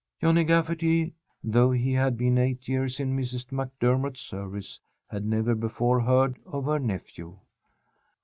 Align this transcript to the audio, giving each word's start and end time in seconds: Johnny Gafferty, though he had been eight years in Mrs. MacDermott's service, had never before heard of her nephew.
Johnny 0.19 0.43
Gafferty, 0.43 1.13
though 1.43 1.69
he 1.69 1.93
had 1.93 2.17
been 2.17 2.39
eight 2.39 2.67
years 2.67 2.99
in 2.99 3.15
Mrs. 3.15 3.45
MacDermott's 3.53 4.21
service, 4.21 4.79
had 5.11 5.23
never 5.23 5.53
before 5.53 5.99
heard 6.01 6.37
of 6.47 6.65
her 6.65 6.79
nephew. 6.79 7.37